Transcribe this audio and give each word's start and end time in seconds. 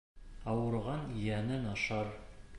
Ауырыған 0.53 1.13
йәнен 1.27 1.71
ашар. 1.77 2.13